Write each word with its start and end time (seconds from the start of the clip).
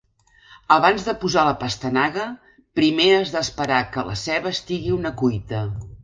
Abans 0.75 1.03
de 1.09 1.13
posar 1.23 1.41
la 1.49 1.57
pastanaga, 1.63 2.23
primer 2.79 3.09
has 3.17 3.33
d'esperar 3.35 3.81
que 3.97 4.05
la 4.07 4.15
ceba 4.23 4.55
estigui 4.57 4.95
una 4.97 5.13
cuita. 5.21 5.61